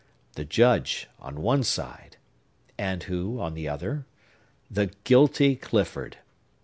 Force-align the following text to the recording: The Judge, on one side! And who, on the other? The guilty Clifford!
The 0.33 0.45
Judge, 0.45 1.07
on 1.19 1.43
one 1.43 1.61
side! 1.63 2.17
And 2.75 3.03
who, 3.03 3.39
on 3.39 3.53
the 3.53 3.69
other? 3.69 4.07
The 4.67 4.87
guilty 5.03 5.55
Clifford! 5.55 6.17